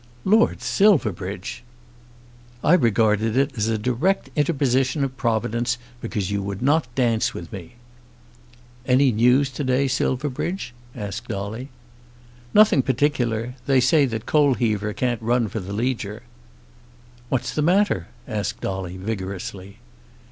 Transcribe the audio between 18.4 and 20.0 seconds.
Dolly vigorously.